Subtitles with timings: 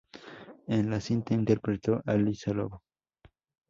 [0.65, 2.81] En la cinta interpretó a Lisa Lobo.